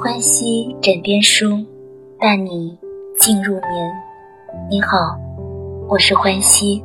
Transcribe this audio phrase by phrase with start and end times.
[0.00, 1.64] 欢喜枕边书，
[2.20, 2.78] 伴你
[3.18, 3.92] 进入眠。
[4.70, 5.18] 你好，
[5.88, 6.84] 我是欢喜。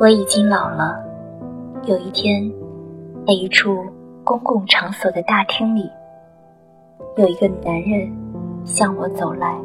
[0.00, 0.98] 我已经老了。
[1.84, 2.50] 有一天，
[3.24, 3.86] 在一处
[4.24, 5.88] 公共场所的大厅里，
[7.16, 8.12] 有一个男人
[8.64, 9.56] 向我走来。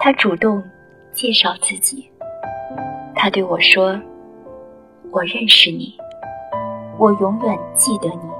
[0.00, 0.62] 他主动
[1.12, 2.10] 介绍自己。
[3.14, 4.00] 他对我说
[5.12, 5.94] ：“我认识你，
[6.98, 8.39] 我永远记得你。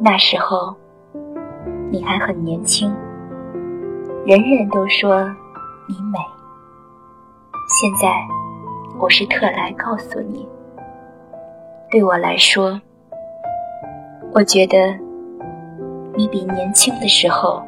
[0.00, 0.74] 那时候，
[1.90, 2.92] 你还很年轻，
[4.26, 5.22] 人人都说
[5.88, 6.18] 你美。
[7.68, 8.08] 现在，
[8.98, 10.46] 我是特来告诉你，
[11.90, 12.80] 对我来说，
[14.32, 14.76] 我觉得
[16.14, 17.62] 你比年轻的时候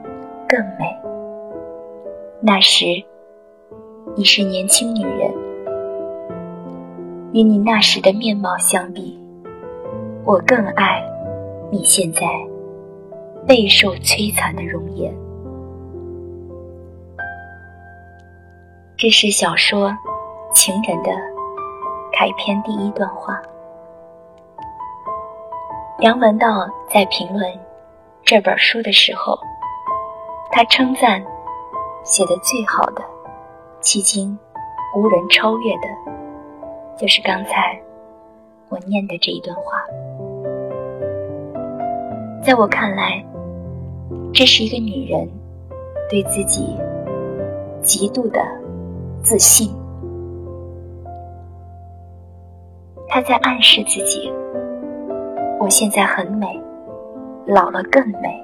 [0.48, 0.94] 更美。
[2.40, 2.84] 那时，
[4.16, 5.32] 你是年轻女人。”
[7.32, 9.20] 与你那时的面貌相比，
[10.24, 11.02] 我更爱
[11.76, 12.20] 你现在
[13.46, 15.14] 备受摧残的容颜。
[18.96, 19.90] 这是小说
[20.54, 21.10] 《情人》的
[22.14, 23.38] 开篇第一段话。
[25.98, 27.46] 梁文道在评论
[28.24, 29.38] 这本书的时候，
[30.50, 31.22] 他称赞
[32.04, 33.04] 写的最好的，
[33.82, 34.38] 迄今
[34.94, 35.88] 无人超越的。
[36.96, 37.78] 就是刚才
[38.70, 39.75] 我念的这一段话，
[42.46, 43.26] 在我看来，
[44.32, 45.28] 这是一个女人
[46.08, 46.76] 对自己
[47.82, 48.40] 极度的
[49.20, 49.68] 自信。
[53.08, 54.32] 她在暗示自己：
[55.58, 56.46] 我现在很美，
[57.48, 58.40] 老了更美。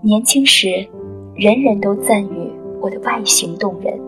[0.00, 0.88] 年轻时，
[1.34, 4.00] 人人都赞誉我的外形动人，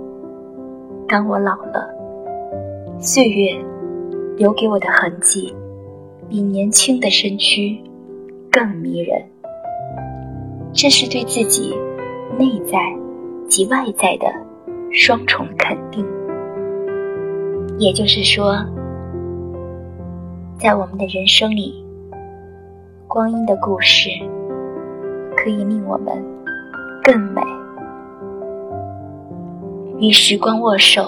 [1.06, 1.94] 当我老了。
[2.98, 3.54] 岁月
[4.38, 5.54] 留给我的痕迹，
[6.26, 7.78] 比年轻的身躯
[8.56, 9.22] 更迷人。
[10.72, 11.78] 这是对自己
[12.38, 12.78] 内在
[13.50, 14.32] 及外在的
[14.90, 16.02] 双重肯定。
[17.78, 18.54] 也就是说，
[20.58, 21.84] 在我们的人生里，
[23.06, 24.08] 光阴的故事
[25.36, 26.24] 可以令我们
[27.04, 27.42] 更美。
[29.98, 31.02] 与时光握手。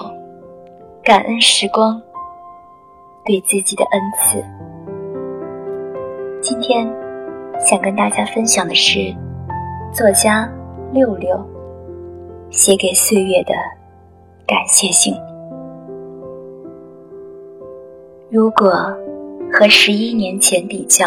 [1.01, 1.99] 感恩时光
[3.25, 4.43] 对自己的恩赐。
[6.39, 6.87] 今天
[7.59, 9.13] 想跟大家分享的是
[9.93, 10.49] 作家
[10.93, 11.37] 六六
[12.49, 13.53] 写给岁月的
[14.47, 15.13] 感谢信。
[18.31, 18.71] 如果
[19.51, 21.05] 和十一年前比较，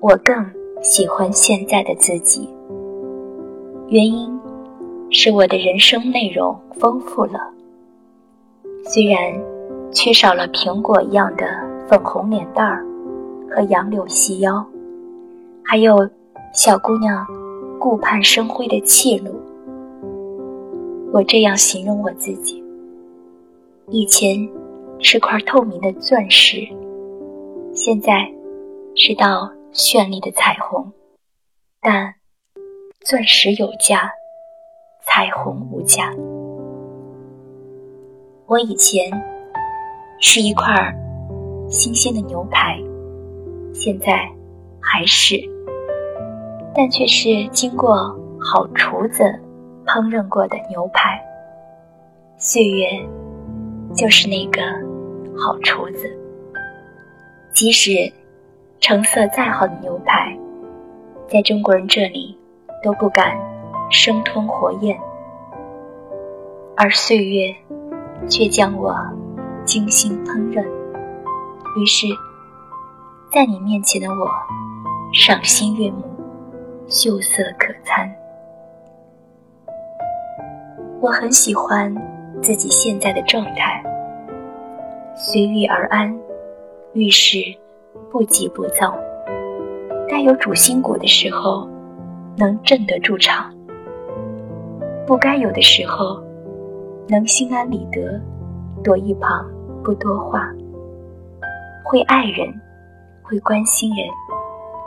[0.00, 0.34] 我更
[0.80, 2.48] 喜欢现在的自己。
[3.88, 4.30] 原因
[5.10, 7.50] 是我的人生内容丰富了。
[8.84, 9.18] 虽然
[9.90, 11.44] 缺少了苹果一样的
[11.88, 12.86] 粉红脸蛋儿
[13.50, 14.64] 和杨柳细腰，
[15.72, 16.06] 还有
[16.52, 17.26] 小姑娘
[17.80, 19.40] 顾盼生辉的气度，
[21.14, 22.62] 我这样形容我自己：
[23.88, 24.46] 以前
[24.98, 26.68] 是块透明的钻石，
[27.72, 28.30] 现在
[28.94, 30.92] 是道绚丽的彩虹。
[31.80, 32.16] 但
[33.00, 34.12] 钻石有价，
[35.06, 36.12] 彩虹无价。
[38.46, 39.10] 我以前
[40.20, 40.94] 是一块
[41.70, 42.78] 新鲜的牛排，
[43.72, 44.30] 现在
[44.92, 45.36] 还是，
[46.74, 47.96] 但却是经过
[48.38, 49.24] 好厨子
[49.86, 51.18] 烹饪过的牛排。
[52.36, 52.86] 岁月
[53.96, 54.60] 就是那个
[55.34, 56.14] 好厨子，
[57.54, 58.12] 即使
[58.80, 60.38] 成色再好的牛排，
[61.26, 62.38] 在中国人这里
[62.82, 63.34] 都不敢
[63.90, 64.94] 生吞活咽，
[66.76, 67.54] 而岁月。
[68.28, 68.96] 却将我
[69.64, 70.64] 精心烹饪，
[71.76, 72.06] 于是，
[73.32, 74.30] 在你面前的我
[75.12, 76.02] 赏心悦目，
[76.88, 78.10] 秀色可餐。
[81.02, 81.94] 我很喜欢
[82.40, 83.84] 自己现在的状态，
[85.14, 86.18] 随遇而安，
[86.94, 87.36] 遇事
[88.10, 88.96] 不急不躁。
[90.08, 91.68] 该有主心骨的时候，
[92.38, 93.52] 能镇得住场；
[95.06, 96.22] 不该有的时候。
[97.08, 98.18] 能心安理得，
[98.82, 99.44] 躲一旁
[99.84, 100.48] 不多话，
[101.84, 102.48] 会爱人，
[103.22, 104.06] 会关心人，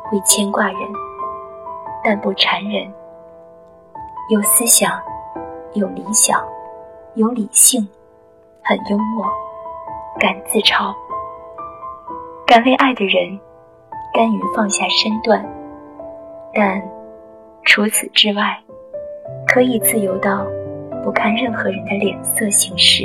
[0.10, 0.80] 会牵挂人，
[2.04, 2.92] 但不缠人。
[4.30, 4.92] 有思想，
[5.74, 6.44] 有理想，
[7.16, 7.88] 有理性，
[8.64, 9.26] 很幽默，
[10.20, 10.94] 敢自嘲，
[12.48, 13.40] 敢为爱的人，
[14.14, 15.46] 甘于放下身段，
[16.54, 16.82] 但
[17.64, 18.60] 除此之外，
[19.48, 20.46] 可以自由到。
[21.04, 23.04] 不看任何人的脸色行事，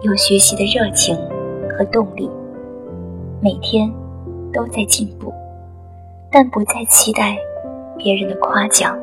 [0.00, 1.14] 有学习的热情
[1.68, 2.30] 和动力，
[3.42, 3.92] 每天
[4.52, 5.32] 都在进步，
[6.30, 7.36] 但不再期待
[7.96, 8.98] 别人的夸奖。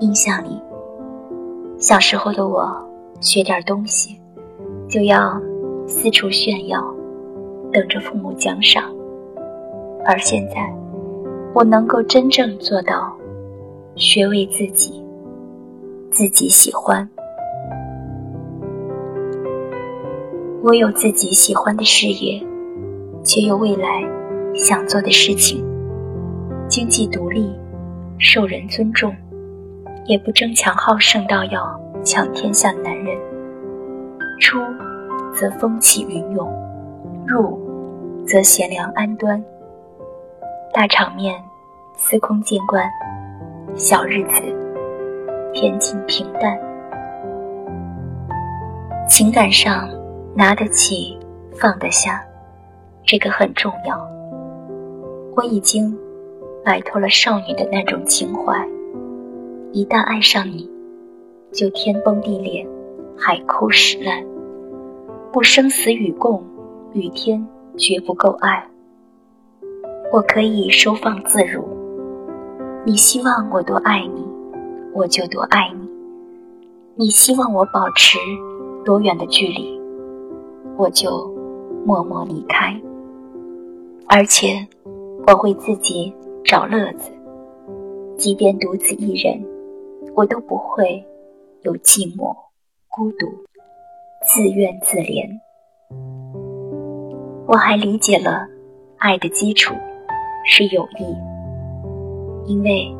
[0.00, 0.60] 印象里，
[1.78, 2.68] 小时候的我
[3.20, 4.20] 学点东西
[4.88, 5.40] 就要
[5.86, 6.82] 四处炫耀，
[7.72, 8.82] 等着父母奖赏；
[10.04, 10.74] 而现在，
[11.54, 13.12] 我能够真正做到
[13.94, 15.04] 学为自己，
[16.10, 17.08] 自己喜欢。
[20.64, 22.40] 我有自己喜欢的事业，
[23.24, 24.02] 却有未来
[24.54, 25.64] 想做的事情，
[26.68, 27.54] 经济独立，
[28.18, 29.14] 受人尊重，
[30.06, 33.16] 也不争强好胜到要抢天下的男人。
[34.40, 34.58] 出
[35.32, 36.52] 则风起云涌，
[37.26, 37.58] 入
[38.26, 39.42] 则贤良安端。
[40.72, 41.34] 大场面
[41.96, 42.84] 司空见惯，
[43.74, 44.42] 小日子
[45.54, 46.58] 恬静平淡，
[49.08, 49.88] 情感上。
[50.34, 51.18] 拿得起，
[51.60, 52.24] 放得下，
[53.04, 54.08] 这个很重要。
[55.34, 55.96] 我已经
[56.64, 58.68] 摆脱了少女的那种情怀，
[59.72, 60.70] 一旦爱上你，
[61.50, 62.66] 就天崩地裂，
[63.16, 64.24] 海枯石烂，
[65.32, 66.44] 不生死与共，
[66.92, 67.46] 与天
[67.76, 68.66] 绝不够爱。
[70.12, 71.64] 我可以收放自如，
[72.84, 74.26] 你希望我多爱你，
[74.92, 75.88] 我就多爱你；
[76.96, 78.18] 你希望我保持
[78.84, 79.80] 多远的距离？
[80.76, 81.34] 我就
[81.86, 82.78] 默默离开，
[84.14, 84.68] 而且
[85.26, 86.14] 我会自己
[86.44, 87.10] 找乐子，
[88.14, 89.42] 即便独自一人，
[90.14, 91.02] 我都不会
[91.62, 92.36] 有寂寞、
[92.90, 93.26] 孤独、
[94.26, 95.26] 自怨自怜。
[97.46, 98.46] 我还理解了，
[98.98, 99.74] 爱的基础
[100.44, 102.94] 是友谊，因为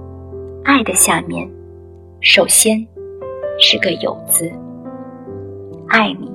[0.64, 1.46] 爱的下面，
[2.22, 2.88] 首先
[3.58, 4.50] 是个“有”字，
[5.90, 6.32] 爱你。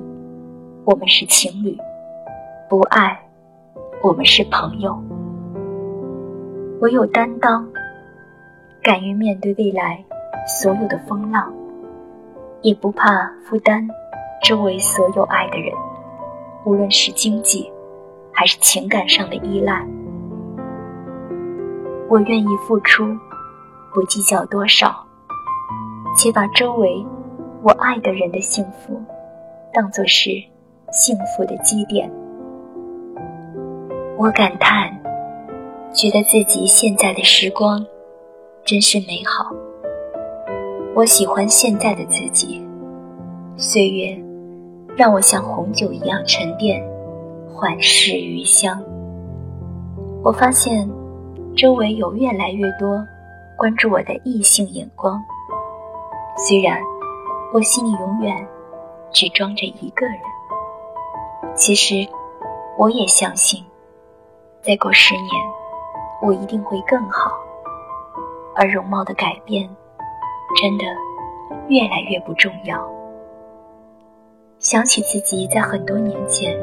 [0.84, 1.76] 我们是情侣，
[2.70, 3.27] 不爱，
[4.00, 4.96] 我们是朋友。
[6.80, 7.68] 我有担当，
[8.80, 10.04] 敢于面对未来
[10.46, 11.52] 所有的风浪，
[12.62, 13.88] 也不怕负担
[14.44, 15.74] 周围所有爱的人，
[16.64, 17.70] 无论是经济
[18.32, 19.84] 还是情感上的依赖。
[22.08, 23.04] 我愿意付出，
[23.92, 25.04] 不计较多少，
[26.16, 27.04] 且把周围
[27.62, 29.02] 我爱的人的幸福
[29.72, 30.30] 当作是。
[30.90, 32.10] 幸福的基点，
[34.20, 34.90] 我感叹，
[35.94, 37.86] 觉得自己现在的时光
[38.64, 39.54] 真是美好。
[40.92, 42.60] 我喜欢现在的自己，
[43.56, 44.20] 岁月
[44.96, 46.84] 让我像红酒一样沉淀，
[47.54, 48.82] 缓释余香。
[50.24, 50.90] 我发现
[51.56, 53.00] 周围有越来越多
[53.56, 55.22] 关注我的异性眼光，
[56.36, 56.76] 虽然
[57.54, 58.44] 我心里永远
[59.12, 60.18] 只装着一个人。
[61.54, 61.94] 其实，
[62.76, 63.62] 我也相信，
[64.60, 65.28] 再过十年，
[66.20, 67.30] 我一定会更好。
[68.56, 69.68] 而容貌的改变，
[70.60, 70.84] 真的
[71.68, 72.76] 越来越不重要。
[74.58, 76.58] 想起自己在很多年前，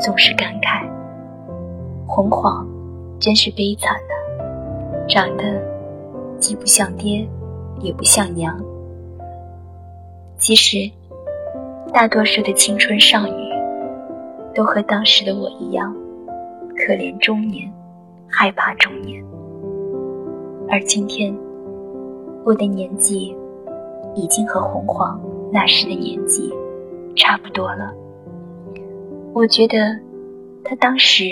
[0.00, 0.88] 总是感慨：
[2.06, 2.66] 红黄
[3.20, 5.60] 真是悲惨的，长得
[6.38, 7.28] 既不像爹，
[7.80, 8.58] 也不像娘。
[10.38, 10.90] 其实，
[11.92, 13.48] 大多数的青春少女。
[14.54, 15.94] 都和当时的我一样，
[16.88, 17.70] 可怜中年，
[18.30, 19.22] 害怕中年。
[20.70, 21.36] 而今天，
[22.46, 23.36] 我的年纪
[24.14, 25.20] 已经和洪荒
[25.52, 26.50] 那时的年纪
[27.14, 27.92] 差不多了。
[29.34, 29.76] 我觉得
[30.64, 31.24] 他当时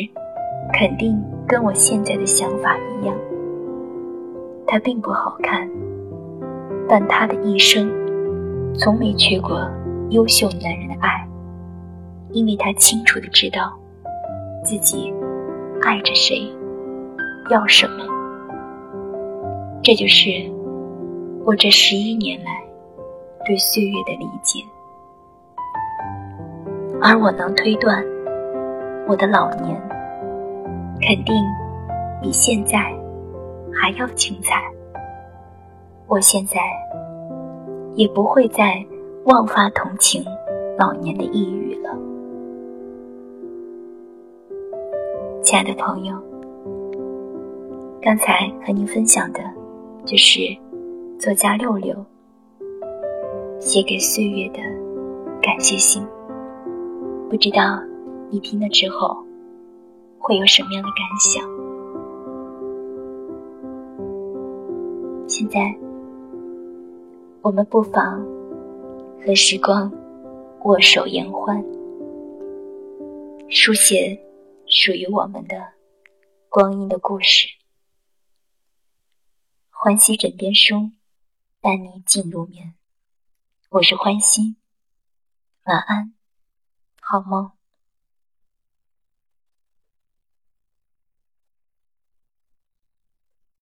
[0.74, 3.16] 肯定跟我现在的想法一样。
[4.66, 5.66] 他并不好看，
[6.86, 7.90] 但他的一生
[8.74, 9.66] 从没缺过
[10.10, 11.26] 优秀男人的爱。
[12.32, 13.72] 因为他清楚的知道，
[14.62, 15.10] 自己
[15.86, 16.52] 爱着谁，
[17.48, 18.04] 要什么。
[19.84, 20.30] 这就是
[21.44, 22.60] 我这十一年来
[23.44, 24.58] 对岁月的理解。
[27.00, 28.04] 而我能推断，
[29.06, 29.80] 我的老年
[31.00, 31.36] 肯定
[32.20, 32.92] 比现在
[33.72, 34.60] 还要精彩。
[36.08, 36.58] 我现在
[37.94, 38.84] 也不会再
[39.26, 40.24] 妄发同情
[40.76, 41.85] 老年的抑郁了。
[45.46, 46.20] 亲爱的朋友，
[48.02, 49.38] 刚才和您分享的，
[50.04, 50.40] 就是
[51.20, 51.94] 作家六六
[53.60, 54.58] 写给岁月的
[55.40, 56.04] 感谢信。
[57.30, 57.80] 不知道
[58.28, 59.16] 你听了之后
[60.18, 61.48] 会有什么样的感想？
[65.28, 65.72] 现在，
[67.40, 68.20] 我们不妨
[69.24, 69.88] 和时光
[70.64, 71.64] 握手言欢，
[73.48, 74.20] 书写。
[74.68, 75.74] 属于我们的
[76.48, 77.48] 光阴的故事。
[79.70, 80.90] 欢喜枕边书，
[81.60, 82.74] 伴你进入眠。
[83.70, 84.56] 我是欢喜，
[85.64, 86.14] 晚安，
[87.00, 87.55] 好梦。